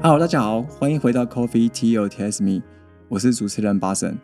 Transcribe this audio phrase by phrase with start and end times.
[0.00, 2.62] Hello，大家好，欢迎回到 Coffee T O T S Me，
[3.08, 4.16] 我是主持人巴神。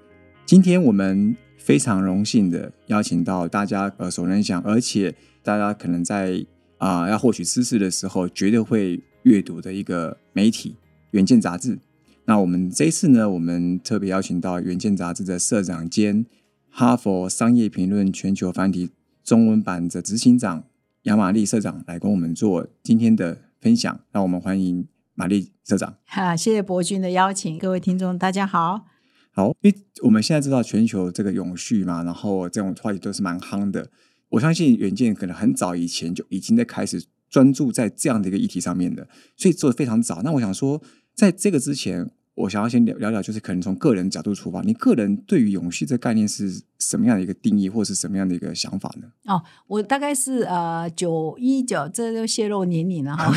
[0.47, 6.47] 今天我们非常荣幸的邀请到大家耳熟能详，而且大家可能在
[6.79, 10.71] 啊、要获取知识的时候绝对会阅读的一个媒体
[11.11, 11.81] 《远见》杂志。
[12.27, 16.25] 那我们这一次呢，我们特别邀请到《远见》杂志的社长兼
[16.71, 18.91] 哈佛商业评论全球繁体
[19.25, 20.65] 中文版的执行长
[21.03, 24.01] 杨玛丽社长来跟我们做今天的分享。
[24.13, 25.97] 让我们欢迎玛丽社长。
[26.05, 28.87] 好，谢谢博君的邀请，各位听众大家好。
[29.31, 33.91] 好，因为我们现在知道全球这个永续嘛，然后这种话题都是蛮夯的。
[34.31, 40.23] 我相信远见可能很早以前就已经在开始专注在这样的一个议题上面的，所以做的非常早。
[40.23, 40.83] 那我想说，
[41.15, 49.07] 在这个之前，我想要先聊聊聊，就是可能从个人角度出发，你个人对于永续这个概念是什么样的一个定义，或是什么样的一个想法呢？
[49.33, 53.33] 哦，我大概是呃九一九，这就泄露年龄了哈。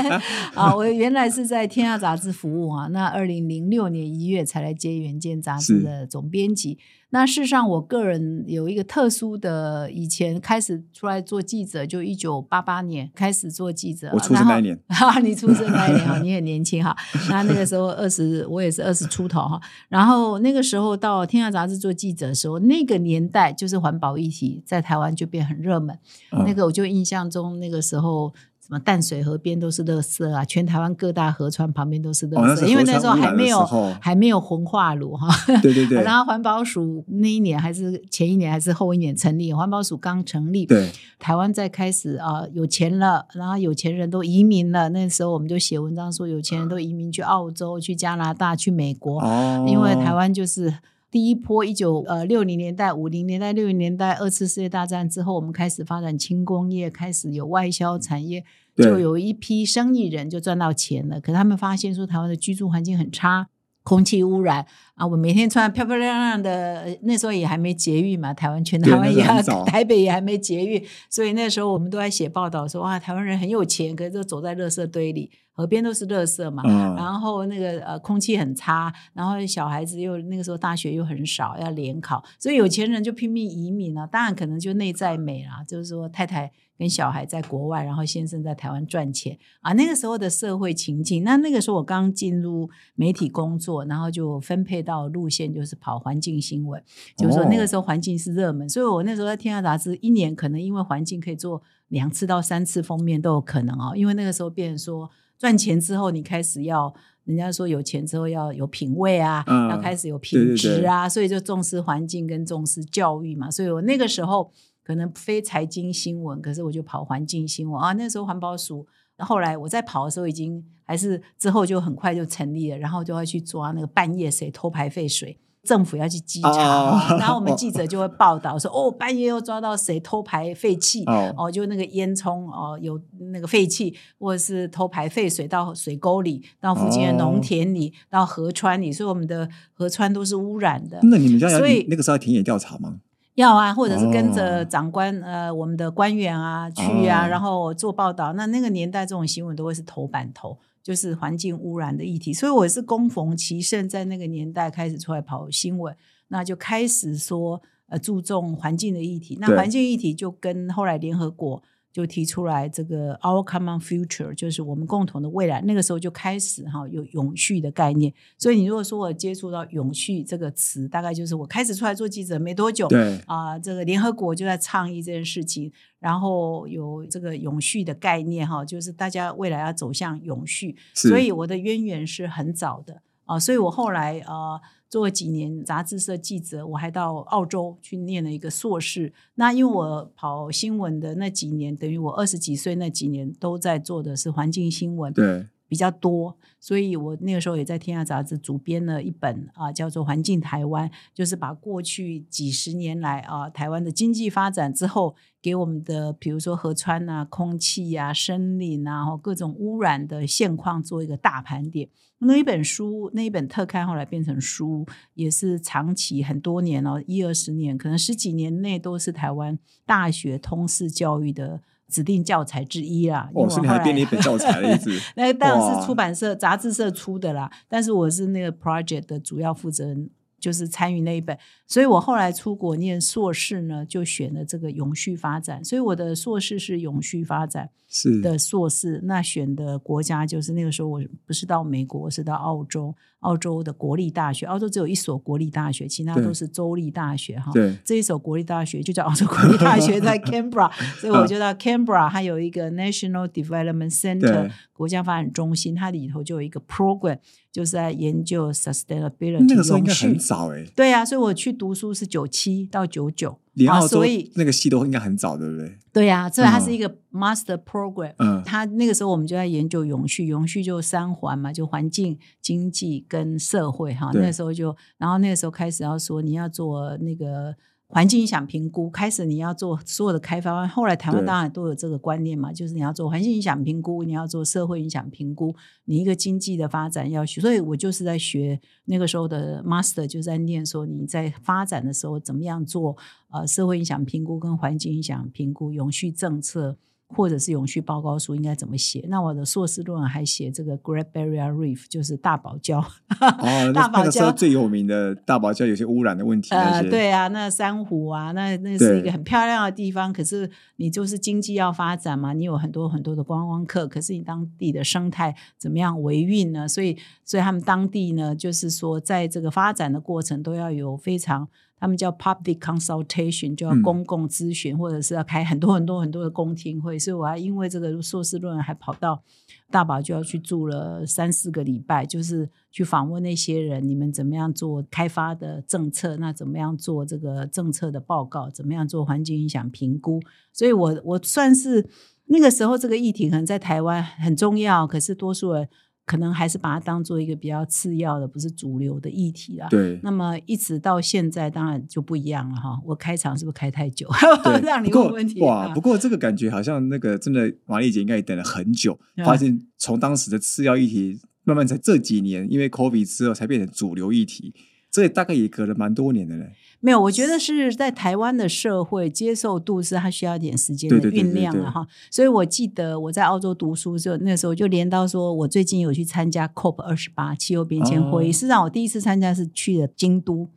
[0.56, 6.78] 啊，我原来是在天下杂志服务啊，那二零零六年一月才来接原件杂志的总编辑。
[7.10, 14.10] 那事实上，我个人有一个特殊的，以前开始出来做记者，就一九八八年开始做记者。
[14.12, 16.94] 我出生那一年， 哈，你出生那一年哈，你很年轻哈。
[17.30, 19.58] 那那个时候二十，我也是二十出头哈。
[19.88, 25.98] 然后那个时候到天下杂志做记者的时候，那个年代就是环保议题在台湾就变很热门。
[26.32, 28.34] 嗯那个我就印象中那个时候。
[28.68, 33.64] 什么淡水河边都是垃圾啊，全台湾各大河川旁边都是垃圾，哦因为那时候还没有
[33.98, 35.26] 还没有焚化炉哈。
[35.62, 44.90] 对对对， 然后环保署那一年还是前一年还是后一年成立，环保署刚成立，对台湾在开始啊、有钱了，然后有钱人都移民了。
[44.90, 50.74] 那时候我们就写文章说，有钱人都移民去澳洲、去加拿大、去美国，哦，因为台湾就是。
[51.10, 58.44] 第一波一九呃六零年代、五零年代、六零年代二次世界大战之后，我们开始发展轻工业，开始有外销产业，
[58.76, 61.18] 就有一批生意人就赚到钱了。
[61.20, 63.48] 可是他们发现说，台湾的居住环境很差，
[63.88, 64.66] 空气污染
[64.96, 69.24] 啊，我每天穿漂漂亮亮的，呃那时候也还没节育嘛，台湾全台湾也
[69.64, 84.06] 台北也还没节育，所以那时候我们都在写报道说，哇，台湾人很有钱，可是都走在垃圾堆里，河边都是垃圾嘛，嗯然后那个呃空气很差，然后小孩子又那个时候大学又很少，要联考，所以有钱人就拼命移民啊。
[84.06, 89.72] 当然可能就内在美啦，就是说太太跟小孩在国外，然后先生在台湾赚钱啊。
[89.72, 96.80] 那个时候的社会情境，那那个时候我刚进入媒体工作，然后就分配到路线就是跑环境新闻，
[97.16, 106.94] 就是说那个时候环境是热门，所以我那时候在天下杂志一年可能因为环境可以做两次到三次封面都有可能哦，因为那个时候变成说赚钱之后，你开始要。
[107.24, 113.50] 人家说有钱之后要有品味啊，嗯要开始有品质啊，所以就重视环境跟重视教育嘛。
[113.50, 114.50] 所以我那个时候
[114.88, 117.92] 可能非财经新闻，可是我就跑环境新闻啊。
[117.92, 118.86] 那时候环保署，
[119.18, 125.38] 后来我在跑的时候已经还是之后就很快就成立了，然后就要去抓那个半夜谁偷排废水。
[125.64, 132.98] 政府要去稽查，哦然后我们记者就会报道说，哦，半夜又抓到谁偷排废气，哦哦，就那个烟囱哦有
[133.32, 140.98] 那个废气，或者是偷排废水到水沟里，到附近的农哦田里，到河川里，所以我们的河川都是污染的。
[141.02, 143.00] 那你们这样要所以那个时候要田野调查吗？
[143.38, 148.32] 要啊，或者是跟哦着长官、呃我们的官员啊去啊，哦然后做报道。
[148.32, 152.32] 那那个年代这种新闻都会是头版头，就是环境污染的议题。
[152.34, 155.94] 所以我是恭逢其盛，在那个年代开始出来跑新闻，
[156.26, 159.38] 那就开始说呃注重环境的议题。
[159.40, 161.62] 那对环境议题就跟后来联合国。
[161.92, 165.60] 就提出来这个 our common future，就是我们共同的未来。
[165.62, 168.12] 那个时候就开始哈有永续的概念。
[168.36, 184.58] 所以你如果说我接触到永续这个词，大概就是我开始出来做记者没多久，对，啊、这个联合国就在倡议这件事情，然后有这个永续的概念哈，就是大家未来要走向永续，所以我的渊源是很早的啊、所以我后来呃
[184.90, 189.12] 做了几年杂志社记者，我还到澳洲去念了一个硕士。
[189.34, 211.88] 那因为我跑新闻的那几年，等于我二十几岁那几年都在做的是环境新闻，对，比较多，所以我那个时候也在天下杂志主编了一本啊，叫做《环境台湾》，就是把过去几十年来啊台湾的经济发展之后给我们的，比如说河川啊、空气啊、森林啊，各种污染的现况做一个大盘点。
[212.20, 219.56] 那一本书，那一本特刊后来变成书，也是长期很多年哦，一二十年，可能十几年内都是台湾
[219.86, 223.28] 大学通识教育的指定教材之一啦。
[223.34, 231.36] 因为哦，是你还编了一本教材的意思 那当然是出版社、杂志社出的啦，但是我是那个 project 的主要负责人就是参与那一本，
[231.68, 235.62] 所以我后来出国念硕士呢，就选了这个永续发展。
[235.62, 238.22] 所以我的硕士是永续发展是。
[238.22, 247.52] 的硕士，那选的国家就是那个时候我不是到美国，是到澳洲，澳洲的国立大学，澳洲只有一所国立大学，其他都是州立大学哈。
[247.52, 247.76] 对。
[247.84, 257.18] 这一所国立大学就叫澳洲国立大学，在 Canberra， 所以我就到 Canberra，它有一个 National Development Center 国家发展中心，它里头就有一个 program，
[257.52, 265.76] 就是在研究 sustainability 那个时候应该很早哎，对啊，所以我去读书是九七到九九，连澳洲啊所以那个系都应该很早，对不对？
[265.92, 268.14] 对呀、所以它是嗯一个 master program。
[268.18, 274.12] 嗯，它那个时候我们就在研究永续，永续就三环嘛，就环境、经济跟社会哈。
[274.14, 277.52] 那时候就，然后那个时候开始要说你要做那个
[277.90, 280.68] 环境影响评估，开始你要做所有的开发案。
[280.68, 285.56] 后来台湾对当然都有这个观念嘛，就是你要做环境影响评估，你要做社会影响评估，
[285.86, 287.40] 你一个经济的发展要学。
[287.40, 292.94] 所以我就是在学那个时候的 master，就在念说你在发展的时候怎么样做
[293.30, 296.76] 呃社会影响评估跟环境影响评估、永续政策。
[297.14, 299.04] 或者是永续报告书应该怎么写？
[299.08, 302.84] 那我的硕士论文还写这个 Great Barrier Reef，就是大堡礁。
[303.18, 310.12] 哦， 大堡礁最有名的大堡礁有些污染的问题，那呃，对啊，那珊瑚啊，那那是一对个很漂亮的地方。
[310.12, 316.68] 可是你就是经济要发展嘛，你有很多很多的观光客，可是你当地的生态怎么样维运呢？
[316.68, 321.48] 所以，所以他们当地呢，就是说，在这个发展的过程都要有非常。
[321.80, 329.22] 他们叫 public consultation，就要嗯公共咨询，或者是要开很多很多很多的公听会，所以我还因为这个硕士论文还跑到
[329.70, 336.16] 大堡就要去住了三四个礼拜，就是去访问那些人，你们怎么样做开发的政策？
[336.16, 338.50] 那怎么样做这个政策的报告？
[338.50, 340.20] 怎么样做环境影响评估？
[340.52, 341.88] 所以我我算是
[342.26, 345.68] 那个时候这个议题可能在台湾很重要，可是多数人
[346.08, 349.66] 可能还是把它当做一个比较次要的，不是主流的议题啦。
[349.68, 352.80] 对那么一直到现在，当然就不一样了哈。
[352.82, 354.08] 我开场是不是开太久？
[354.42, 355.66] 对， 让你不过问问题哇！
[355.66, 364.54] 啊不过这个感觉好像那个真的玛丽姐应该也等了很久，嗯发现从当时的次要议题，慢慢在这几年，因为 COVID 之后才变成主流议题，
[365.02, 366.52] 这大概也隔了蛮多年的嘞。
[366.80, 371.86] 没有，我觉得是在台湾的社会接受度是它需要一点时间的酝酿了哈。
[372.10, 378.30] 所以我记得我在澳洲读书的时候，那时候就连到说，我最近有去参加 COP 二十八气候变迁会议。
[378.30, 380.48] 哦事实上，我第一次参加是去了京都。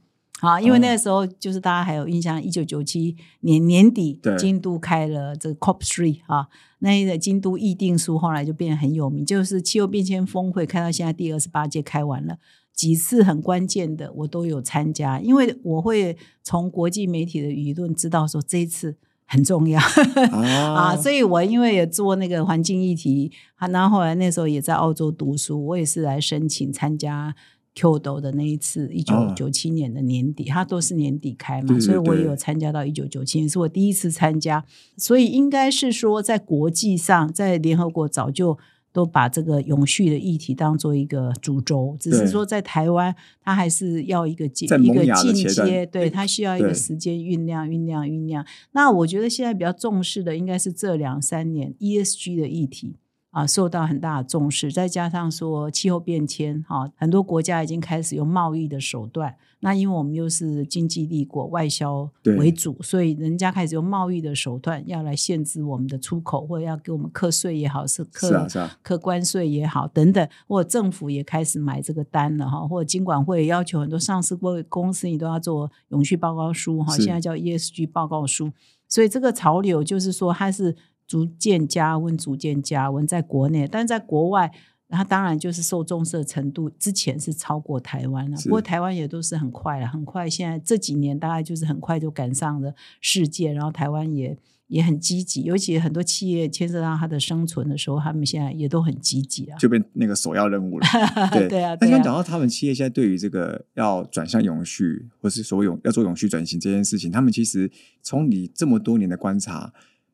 [0.42, 6.48] 啊，因为哦那个时候就是大家还有印象，一九九七年年底对，京都开了这个 COP three 啊，
[6.80, 12.38] 那个京都议定书后来就变得很有名，就是气候变迁峰会开到现在第二十八届开完了。
[12.74, 18.96] 几次很关键的我都有参加，因为我会从国际媒体的舆论知道说这一次
[19.26, 20.74] 很重要啊。
[20.76, 27.36] 啊，所以我因为也做那个环境议题，啊，然后后来那时候也在澳洲读书，我也是来申请参加
[27.76, 34.66] Kyoto 的那一次，一九九七年的年底，它都是年底开嘛，对对所以我也有参加到一九九七年，是我第一次参加，
[34.98, 38.58] 所以应该是说在国际上，在联合国早就。
[38.94, 42.28] 都把这个永续的议题当做一个主轴，只是对。
[42.28, 48.46] 说在台湾，它还是要一个进一个进阶，对，它需要一个对时间酝酿、酝酿、酝酿。
[48.72, 52.96] 那我觉得现在比较重视的应该是这两三年 ESG 的议题
[53.32, 59.36] 啊，受到很大的重视，再加上说气候变迁，哈、很多国家已经开始用贸易的手段。
[59.64, 68.48] 那因为我们又是经济立国，外销为主，所以人家开始用贸易的手段要来限制我们的出口，或者要给我们课税也好，是课
[68.82, 78.52] 课关税也好，等等，或者政府也开始买这个单了哈，或者经管会要求很多上市公公司你都要做永续报告书哈，现在叫 ESG 报告书，
[78.88, 80.76] 所以这个潮流就是说它是
[81.12, 84.50] 逐渐加温，逐渐加温，在国内，但在国外。
[84.94, 88.38] 它当然就是受重视的程度，之前是超过台湾了。
[88.44, 90.30] 不过台湾也都是很快了，很快。
[90.30, 94.38] 现在这几年大概就是很快就赶上了世界，然后台湾也
[94.68, 99.58] 也很积极，尤其很多企业牵涉到它的生存的时候，他们现在也都很积极啊。
[99.58, 100.86] 就变那个首要任务了。
[101.32, 101.92] 对对啊，那对啊。
[101.92, 109.72] 刚讲到他们企业现在对于这个要转向永续，或是所谓永要做永续转型这件事情，他们其实从你这么多年的观察，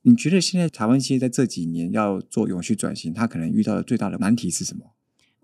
[0.08, 4.94] 你觉得现在台湾企业在这几年要做永续转型，它可能遇到的最大的难题是什么？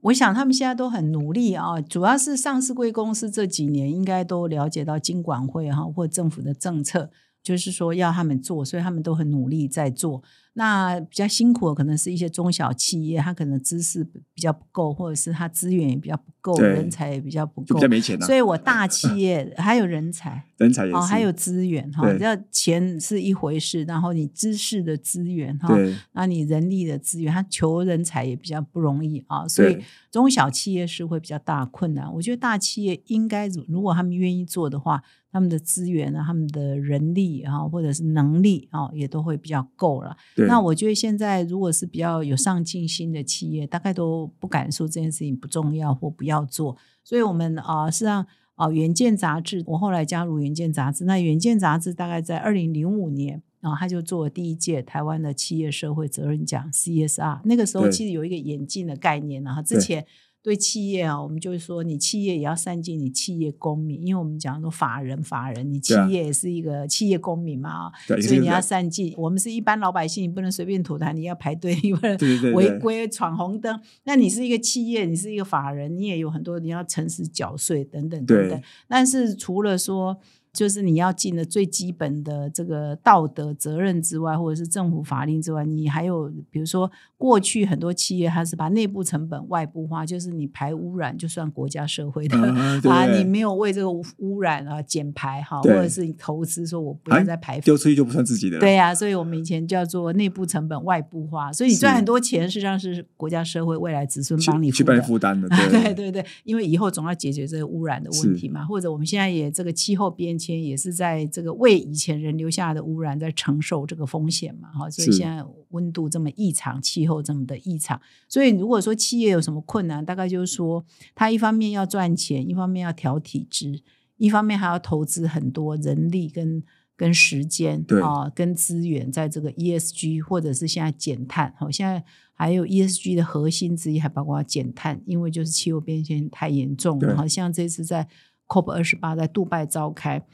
[0.03, 7.11] 我想他们现在都很努力啊，主要是上市贵公司这几年应该都了解到金管会哈或政府的政策，
[7.43, 10.23] 就是说要他们做，所以他们都很努力在做。
[10.53, 17.87] 那比较辛苦的可能是一些中小企业，它可能知识比较不够，或者是它资源也比较不够，人才也比较不够比较。
[17.87, 20.31] 没钱啊所，以我大 企业还有人才。
[20.31, 32.13] 哦，人才也是，还有资源哈，对你知道钱是一回事，然后你知识的资源哈，对那你人力的资源，他求人才也比较不容易啊，所以中小企业是会比较大困难。
[32.13, 40.15] 我觉得大企业应该如如果他们愿意做的话，他们的资源啊，他们的人力啊，或者是能力啊，也都会比较够了。
[40.43, 46.77] 对，那我觉得现在如果是比较有上进心的企业，大概都不敢说这件事情不重要或不要做。
[47.03, 51.05] 所以我们啊、事实上啊，远见》杂志，我后来加入《原件》杂志。
[51.05, 57.41] 那《原件》杂志大概在二零零五年然后，他就做了第一届台湾的企业社会责任奖 CSR。
[57.45, 60.05] 那个时候其实有一个眼镜的概念啊，之前。
[60.43, 69.13] 对企业啊，我们就是说，你企业也要善尽你企业公民，因为我们讲说法人法人，你企业也是一个企业公民嘛啊，所以你要善尽。
[69.17, 72.17] 我们是一般老百姓，你不能随便吐痰，你要排队，你不能
[72.53, 73.79] 违规闯红灯。
[74.03, 78.61] 那你是一个企业，你是一个法人，你也有很多你要诚实缴税等等等等。
[78.85, 80.19] 但是除了说，
[80.53, 92.37] 就是你要尽的最基本的这个道德责任之外，或者是政府法令之外，你还有比如说，过去很多企业它是把内部成本外部化，就是你排污染就算国家社会的。
[92.89, 105.01] 啊，你没有为这个污污染啊减排哈，或者是你投资说我不要哎再排丢出去就不算自己的，对呀、所以我们以前叫做内部成本外部化，所以你赚很多钱，实际上是国家社会未来子孙帮你去帮你。
[105.01, 120.83] 负担的， 对对对，因为以后总要解决这个污染的问题嘛，或者我们现在也这个气候变迁也是在这个为以前人留下的污染在承受这个风险嘛，哈，所以现在温度这么异常，气候这么的异常，所以如果说企业有什么困难，大概就是说
[121.15, 123.81] 它一方面要赚钱，一方面要调体制，
[124.17, 126.61] 一方面还要投资很多人力跟
[126.95, 132.03] 跟时间对啊、跟资源在这个 ESG 或者是现在减碳，好、现在
[132.35, 138.07] 还有 ESG 的核心之一还包括减碳，因为就是气候变迁太严重了，好像这次在
[138.47, 140.25] COP 二十八在杜拜召开。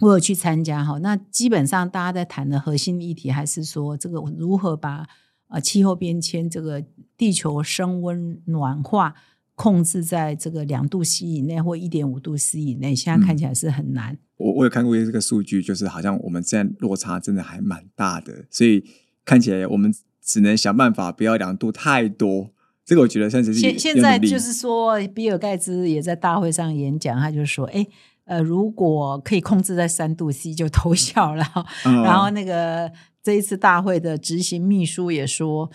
[0.00, 5.06] 我有去参加哈，那基本上大家在谈的核心议题还是说这个如何把
[5.48, 6.82] 呃气候变迁这个
[7.18, 9.14] 地球升温暖化
[9.54, 14.16] 控制在这个两度 C 以内或一点五度 C 以内，现在看起来是很难。
[14.38, 18.82] 我我有看过这个数据，就是好像我们现在落差真的还蛮大的，所以
[19.26, 22.52] 看起来我们只能想办法不要两度太多。
[22.90, 27.86] 这个我觉得算是现现在就是说，比尔盖茨也在大会上演讲，他就说，哎。
[28.26, 31.44] 呃，如果可以控制在三度 C 就偷笑了。
[31.84, 32.88] 嗯然后那个
[33.20, 35.68] 这一次大会的执行秘书也说，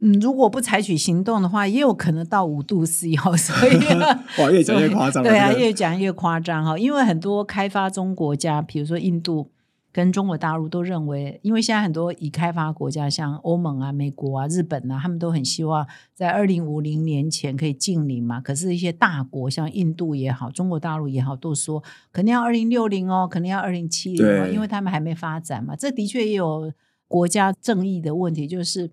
[0.00, 3.34] 嗯，如果不采取行动的话，也有可能到五度 C 哈。
[3.34, 3.78] 所以
[4.38, 5.22] 哇，越讲越夸张。
[5.22, 6.76] 对啊，越讲越夸张哈。
[6.76, 9.50] 因为很多开发中国家，比如说印度
[9.94, 18.40] 跟中国大陆都认为，因为现在很多已开发国家，像欧盟啊、美国啊、日本啊，他们都很希望在二零五零年前可以净零嘛。
[18.40, 21.80] 可是，一些大国像印度也好，中国大陆也好，都说
[22.12, 25.76] 肯定要二零六零哦，肯定要二零七零哦，因为他们还没发展嘛。
[25.76, 26.72] 这的确也有
[27.06, 28.90] 国家正义的问题，就是。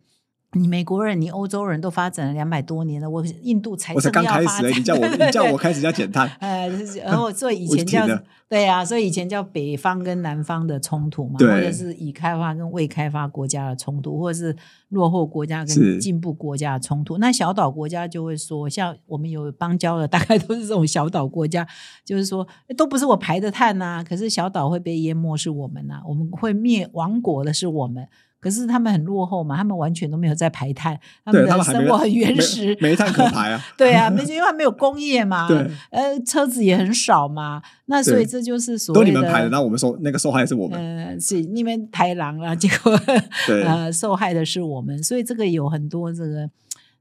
[0.53, 6.67] 你美国人，你欧洲人都发展了两百多年了，我印度才我才正刚开始而已，要发展，你叫我 你叫我开始要减碳， 呃，
[7.05, 8.05] 然后 所以以前叫
[8.49, 14.53] 对啊，所以以前叫北方跟南方的冲突嘛，或者是已开发跟未开发国家的冲突，或者是
[14.89, 17.17] 落后国家跟进步国家的冲突。
[17.17, 21.65] 那小岛国家就会说，像我们有邦交的，大概都是这种小岛国家，
[22.03, 28.05] 就是说都不是我排的碳呐、可是小岛会被淹没是我们呐、我们会灭亡国的是我们。
[28.41, 33.61] 可是他们很落后嘛，他们完全都没有在排碳，他们的生活很原始，煤炭可排啊。
[33.77, 40.79] 对啊， 没因为它没有工业嘛，对，呃，车子也很少嘛，那所以对这就是所都谓的，都你们排的，那我们受那个受害是我们。
[40.79, 42.99] 呃，是你们排狼啊，结果
[43.45, 46.49] 对呃受害的是我们，所以这个有很多这个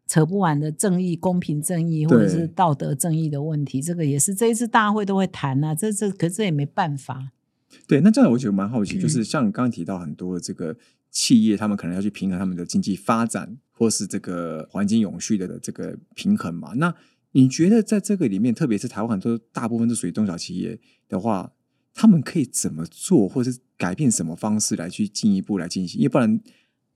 [0.06, 7.30] 扯不完的正义、公平正义或者是道德正义的问题，这个也是这一次大会都会谈啊，这这可这也没办法，
[7.86, 10.76] 对，那这样我觉得蛮好奇，嗯就是像你刚刚提到很多的这个
[11.10, 16.72] 企业，他们可能要去平衡他们的经济发展，或是这个环境永续的这个平衡嘛。
[16.76, 16.94] 那
[17.32, 21.52] 你觉得在这个里面，特别是台湾很多大部分都属于中小企业的话，
[21.94, 26.00] 他们可以怎么做，或是改变什么方式来去进一步来进行？
[26.00, 26.40] 要不然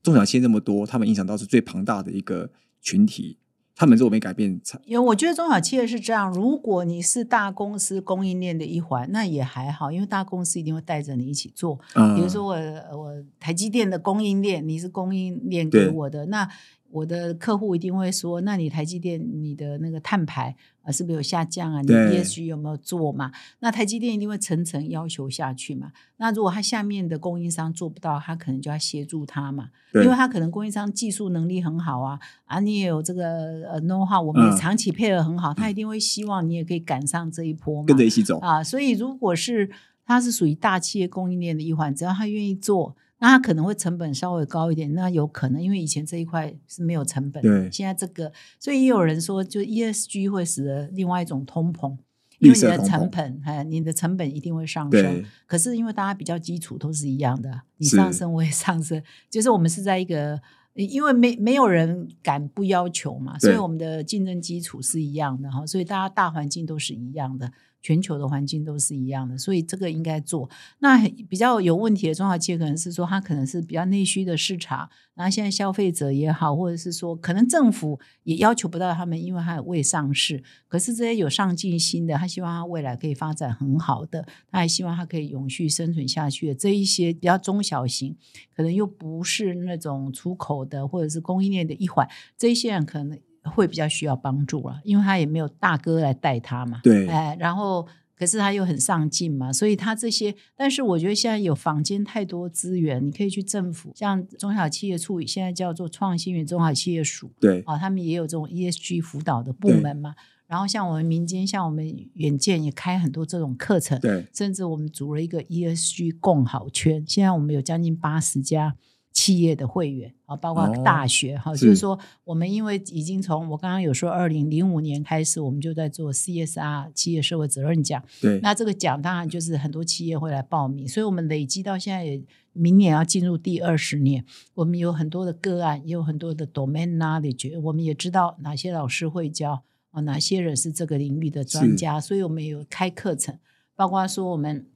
[0.03, 3.39] 中小企业那么多，他们影响到是最庞大的一个群体，
[3.77, 11.79] 他们如果没改变，因为我觉得中小企业是这样，如果你是大公司供应链的一环，那也还好，因为大公司一定会带着你一起做。
[11.95, 12.55] 嗯比如说我
[12.97, 16.49] 我台积电的供应链，你是供应链给我的，那
[16.95, 21.81] 我的客户一定会说，那你台积电你的那个碳排啊是不是有下降啊？
[21.81, 23.33] 你对 ESG 有没有做嘛？
[23.59, 25.91] 那台积电一定会层层要求下去嘛。
[26.19, 37.87] 那如果他下面的供应商做不到，他可能就要协助他嘛，因对为他可能供应商技术能力很好啊，啊，你也有这个呃 know how，我们也嗯长期配合很好，他一定会希望你也可以赶上这一波嘛。
[37.89, 38.39] 跟着一起走。
[38.39, 39.69] 啊，所以如果是
[40.07, 51.97] 它是属于大企业供应链的一环，只要他愿意做，那它可能会成本稍微高一点，那有可能，因为以前这一块是没有成本的，对现在这个，所以也有人说，就 ESG 会使得另外一种通膨。
[52.41, 55.25] 因为你的成本，哎，你的成本一定会上升对。
[55.47, 59.01] 可是因为大家比较基础都是一样的，你上升我也上升，
[59.31, 60.39] 就是我们是在一个，
[60.75, 67.51] 因为没没有人敢不要求嘛，所以我们的竞争基础是一样的哈，所以大家大环境都是一样的。
[67.85, 70.49] 全球的环境都是一样的，所以这个应该做。
[70.79, 80.43] 那比较有问题的中小企业可能是说，它可能是比较内需的市场，然后现在消费者也好，或者是说，可能政府也要求不到他们，因为它未上市。
[80.67, 88.17] 可是这些有上进心的，他希望他未来可以发展很好的，他还希望他可以永续生存下去的这一些比较中小型，
[88.57, 93.21] 可能又不是那种出口的或者是供应链的一环，这一些人可能。
[93.45, 96.81] 会比较需要帮助了，因为他也没有大哥来带他嘛。
[96.83, 97.87] 对哎，然后
[98.17, 110.15] 可是他又很上进嘛，所以他这些，但是我觉得现在有坊间太多资源，你可以去政府，像中小企业处，现在叫做创新与中小企业署对啊，他们也有这种 ESG 辅导的部门嘛。
[110.47, 111.85] 然后像我们民间，像我们
[112.15, 118.77] 远见也开很多这种课程，对甚至我们组了一个 ESG 共好圈，现在我们有将近八十家。
[119.25, 128.03] 企业的会员啊，包括哦大学哈、是就是说我们因为已经从我刚刚有说二零零五年开始，我们就在做 CSR 企业社会责任奖。
[128.21, 139.63] 对那这个奖当然就是很多企业会来报名，所以我们累积到现在也明年要进入第二十年，我们有很多的个案，也有很多的 domain knowledge，我们也知道哪些老师会教
[139.93, 143.39] 啊，哪些人是这个领域的专家，所以我们有开课程，
[143.75, 144.67] 包括说我们。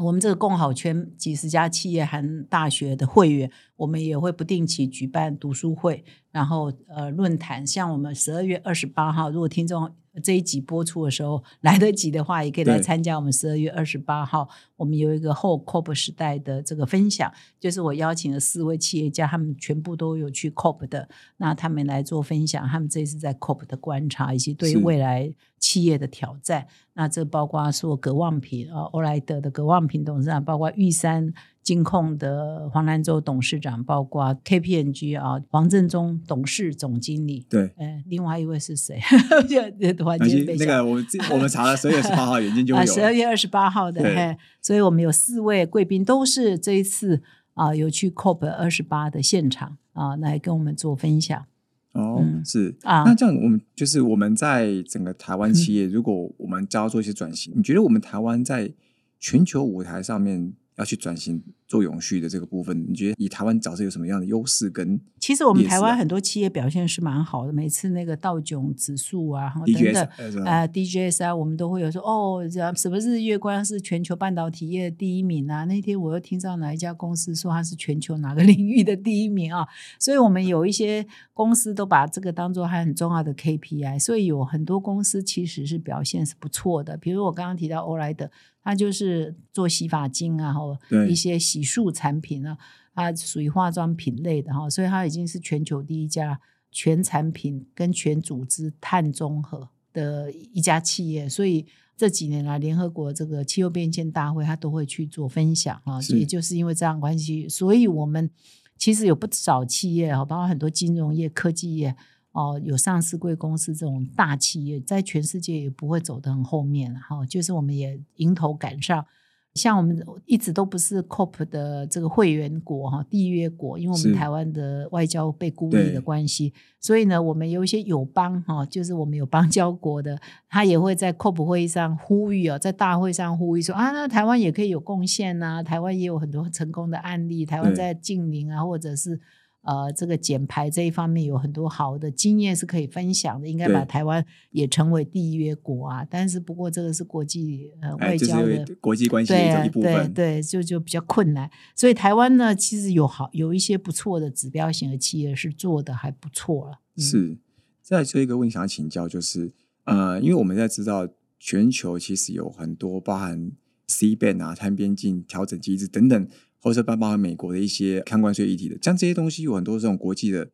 [0.00, 7.64] 我们这个共好圈几十家企业含大学的会员，我们也会不定期举办读书会，然后呃论坛。
[7.64, 9.88] 像我们十二月二十八号，如果听众
[10.22, 14.46] 这一集播出的时候来得及的话，也可以来对参加我们十二月二十八号，
[14.76, 21.08] 我们有一个后 COP 时代的这个分享，就是我邀请了四位企业家，他们全部都有去 COP 的，
[21.38, 26.66] 那他们来做分享，他们这次在 COP 的观察以及对于未来企业的挑战。
[26.92, 31.32] 那这包括说葛望平啊，欧莱德的葛望平董事长，包括玉山
[31.62, 37.46] 金控的黄兰州董事长，包括 K P N G 啊黄正中董事总经理。
[37.48, 37.70] 对。
[37.76, 38.98] 呃，另外一位是谁？
[39.48, 42.86] 就突然间被那个我们我们查了十二月十八号眼睛就有。
[42.86, 47.22] 十二月二十八号的，所以我们有四位贵宾都是这一次
[47.54, 51.46] 啊有去 COP 二十八的现场啊来跟我们做分享。
[51.92, 58.72] 哦，嗯是啊那这样我们就是我们在整个台湾企业，如果我们就要做一些转型，你觉得我们台湾在
[59.20, 72.42] 全球舞台上面要去转型做永续的这个部分，你觉得以台湾角色有什么样的优势跟其实我们台湾很多企业表现是蛮好的，每次那个道琼指数啊，哈等 DGS 等，呃是吧呃，DJS 啊，我们都会有说哦，
[72.76, 75.64] 什么日月光是全球半导体业的第一名啊？
[75.64, 79.66] 那天我又听到哪一家公司说它是全球哪个 领域的第一名啊？
[79.98, 86.98] 所以我们有一些公司都把这个当做还很重要的 KPI，所以有很多公司其实是表现是不错的。
[86.98, 88.30] 比如我刚刚提到欧莱德，
[88.62, 92.58] 它就是做洗发精啊，或对一些洗漱产品啊，
[92.94, 101.66] 它属于化妆品类的哈，所以它已经是全球第一家全产品跟全组织碳中和的一家企业，所以。
[101.94, 108.28] 这几年来，联合国这个气候变迁大会，它都会去做分享啊，是也就是因为这样关系，所以我们
[108.76, 111.94] 其实有不少企业啊，包括很多金融业、科技业
[112.32, 119.06] 哦，有上市贵公司这种大企业，在全世界也不会走得很后面哈、就是我们也迎头赶上。
[119.54, 124.08] 像我们一直都不是 COP 的这个会员国哈，缔约国，因为我是。
[124.08, 139.20] 们台湾的外交被孤立的关系，所以呢，我们有一些友邦哈，就是我们有邦交国的，他也会在 COP 会议上呼吁哦，在大会上呼吁说啊，那台湾也可以有贡献呐、台湾也有很多成功的案例，台湾在近邻啊，或者是
[139.62, 146.04] 呃这个减排这一方面有很多好的经验是可以分享的，应该把台湾也成为缔约国啊。
[146.04, 148.66] 但是不过这个是国际呃哎，外交的。
[148.66, 150.12] 是国际关系的一一部分。
[150.12, 156.80] 对对，就就比较困难，所以台湾呢，其实有好有一些不错的指标型的企业是做的还不错了。
[156.96, 157.38] 嗯是，
[157.80, 159.52] 再最后一个问题想要请教，就是
[159.84, 163.52] 呃，因为我们在知道全球其实有很多包含
[163.86, 166.28] C ban 啊、碳边境调整机制等等，
[166.62, 170.48] 或者包包含美国的一些看关税议题的，像这些东西有很多这种国际的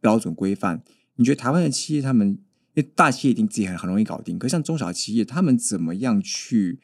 [0.00, 0.82] 标准规范，
[1.14, 2.30] 你觉得台湾的企业他们，
[2.74, 6.80] 因为大企业一定自己很很容易搞定，可像中小企业，他们怎么样去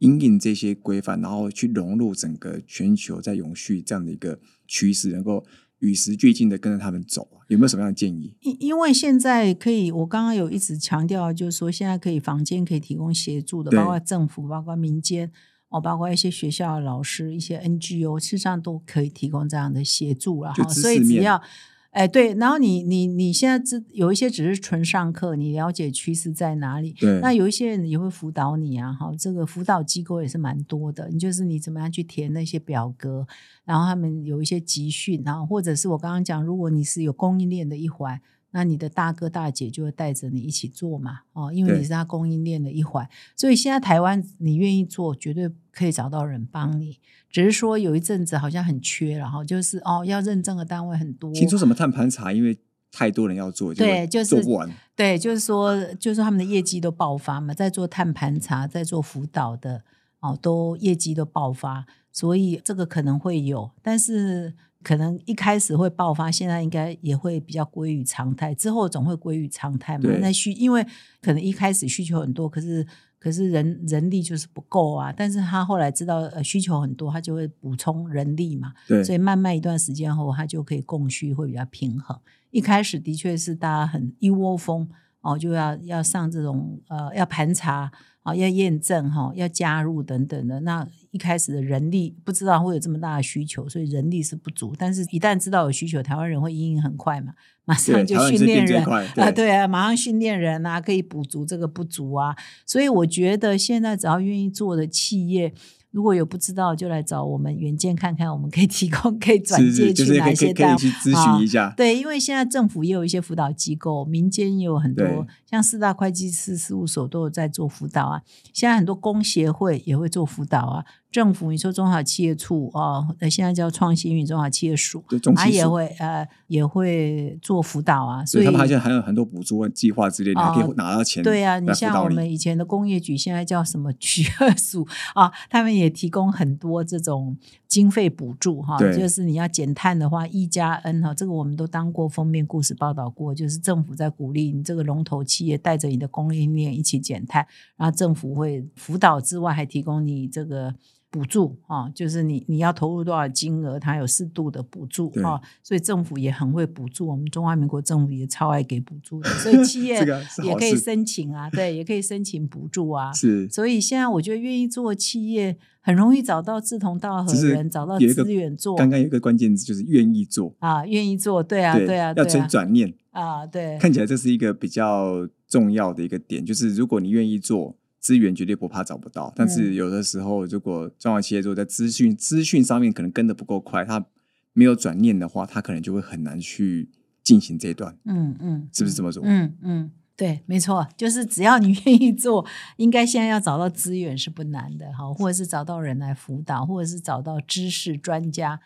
[0.00, 5.46] 引领这些规范，然后去融入整个全球在永续这样的一个趋势，能够
[5.78, 7.46] 与时俱进的跟着他们走啊？
[7.46, 8.34] 有没有什么样的建议？
[8.40, 15.30] 因因为现在可以，我刚刚有一直强调，就是说现在可以房间可以提供协助的，包括政府，包括民间。
[15.70, 20.66] 哦，包括一些学校的老师、一些 NGO，事实上都可以提供这样的协助了哈。
[20.68, 21.42] 所以只要，
[21.90, 26.92] 哎，对，然后你你你现在只有一些只是纯上课，你了解趋势在哪里？
[26.92, 31.08] 对，那有一些人也会辅导你啊，哈，这个辅导机构也是蛮多的。
[31.10, 33.26] 你就是你怎么样去填那些表格，
[33.64, 38.20] 然后他们有一些集训，然后或者是我刚刚讲，如果你是有供应链的一环，
[38.50, 46.98] 那你的大哥大姐就会带着你一起做嘛，哦，因为你是他供应链的一环，所以现在台湾你愿意做，绝对可以找到人帮你。
[47.30, 52.58] 只是说有一阵子好像很缺，然后就是哦，要认证的单位很多，听说什么碳盘查，因为
[52.90, 54.70] 太多人要做，对就是做不完。
[54.96, 59.82] 对，就是说，就是他们的业绩都爆发嘛，在做碳盘查，在做辅导的
[60.20, 70.08] 哦，都业绩都爆发，所以这个可能会有，但是可能一开始会爆发，现在应该也会比较归于常态，之后总会归于常态嘛。
[70.20, 70.86] 那需因为
[71.20, 72.86] 可能一开始需求很多，可是
[73.18, 82.16] 可是人人力就是不够啊，但是他后来知道呃需求很多，他就会补充人力嘛，对，所以慢慢一段时间后，他就可以供需会比较平衡。
[82.50, 84.88] 一开始的确是大家很一窝蜂
[85.20, 87.90] 哦，就要要上这种呃要盘查
[88.22, 90.60] 啊、要验证哈、要加入等等的。
[90.60, 94.74] 那一开始的人力不知道会有这么大的需求，所以人力是不足。
[94.76, 97.32] 但是一旦知道有需求，台湾人会应应很快嘛，
[97.64, 102.36] 马上就训练人啊，对啊，马上训练人啊，可以补足这个不足啊。
[102.66, 105.54] 所以我觉得现在只要愿意做的企业，
[105.90, 110.74] 如果有不知道，就来找我们远见看看，我们可以提供可以转介去哪些单位。
[110.74, 111.72] 以去咨询一下。
[111.76, 118.22] 对，因为现在政府也有一些辅导机构，民间也有很多，像四大会计师事务所都有在做辅导啊。
[118.52, 120.84] 现在很多工协会也会做辅导啊。
[121.10, 128.24] 政府你说中小企业处哦，呃，现在叫创新与中小企业署，对，中它也会呃也会做辅导啊。
[128.26, 131.22] 所以他们还现在还有很多补助计划之类的，还可以哦拿到钱。
[131.22, 135.32] 对啊，你像我们以前的工业局，现在叫什么局二署啊？
[135.48, 150.74] 他们也提供很多这种经费补助哈，对就是你要减碳的话，一加 N 哈，这个我们都当过封面故事报道过，就是政府在鼓励你这个龙头企业带着你的供应链一起减碳，然后政府会辅导之外，还提供你这个。
[151.10, 157.06] 补助啊，就是你你要投入多少金额，它有适度的补助对啊，所以政府也很会补助。
[157.06, 159.94] 我们中华民国政府也超爱给补助的，所以企业
[160.44, 163.12] 也可以申请啊，对，也可以申请补助啊。
[163.12, 172.94] 是所以现在我觉得愿意做企业很容易找到志同道合的人，找到有资源做刚刚有一个关键字就是愿意做，啊，愿意做，对啊，对啊，要转转念。
[173.10, 179.32] 啊，对，看起来这是一个比较重要的一个点，就是如果你愿意做，资源绝对不怕找不到。
[179.36, 184.06] 但是嗯有的时候，如果中小企业做在资讯资讯上面可能跟的不够快，他
[184.52, 186.90] 没有转念的话，他可能就会很难去
[187.22, 189.22] 进行这一段，嗯嗯，是不是这么说？
[189.24, 192.44] 嗯嗯，对，没错，就是只要你愿意做，
[192.76, 198.60] 应该现在要找到资源是不难的，哈，或者是找到人来辅导，或者是找到知识专家，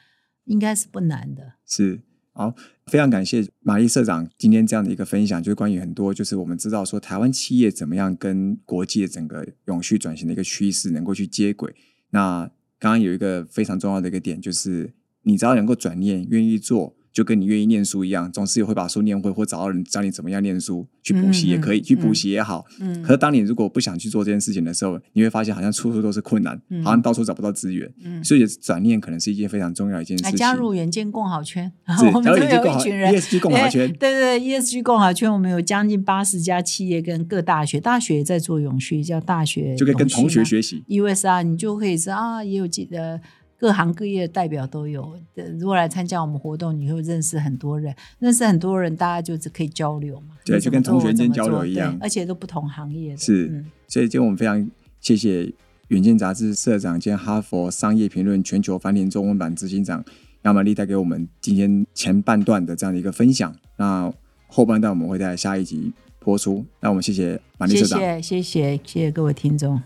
[0.44, 1.54] 应该是不难的。
[1.66, 2.00] 是
[2.34, 2.54] 好，
[2.86, 11.74] 非常感谢马丽社长今天这样的一个分享，就是关于很多就是我们知道说台湾企业怎么样跟国际整个永续转型的一个趋势能够去接轨。
[12.10, 16.96] 那刚刚有一个非常重要的一个点，就是你只要能够转念，愿意做。
[17.12, 22.64] 就跟你愿意念书一样，总是有会把书念会，或找到人教你怎么样念书，去补习也可以，去补习也好。
[22.80, 27.92] 嗯可是当你如果不想去做这件事情的时候，你会发现好像处处都是困难，嗯好像到处找不到资源。
[28.02, 30.30] 嗯，所以转念可能是一件非常重要的一件事情。
[30.32, 40.82] 来加入远见共好圈，是 我们有一群人 ESG 共好圈对对对，ESG 共好圈，我们有将近八十家企业跟各大学，大学也在做永续，叫大学就可以跟同学学习。
[40.88, 43.20] USR，你就可以知道啊，也有几呃
[43.62, 45.16] 各行各业的代表都有。
[45.36, 50.34] 呃如果来参加我们活动，你会认识很多人，认识很多人，大家就是可以交流嘛。
[50.44, 53.16] 对就跟同学间交流一样而且都不同行业的。
[53.18, 54.68] 是嗯所以今天我们非常
[55.00, 55.44] 谢谢
[55.88, 60.04] 《远见》杂志社长兼哈佛商业评论全球繁联中文版执行长
[60.42, 63.54] 杨玛丽带给我们今天前半段的这样的一个分享。
[63.76, 64.12] 那
[64.48, 66.64] 后半段我们会在下一集播出。
[66.80, 69.80] 那我们谢谢玛丽谢社长谢谢谢谢谢各位听众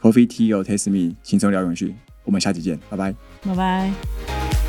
[0.00, 1.94] ，，Coffee Tea or Taste Me，轻松聊永续。
[2.28, 3.14] 我们下期见，拜拜。
[3.40, 4.67] 拜拜。